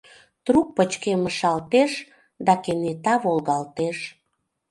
Трук 0.45 0.67
пычкемышалтеш 0.75 1.91
да 2.45 2.53
кенета 2.63 3.15
волгалтеш. 3.23 3.97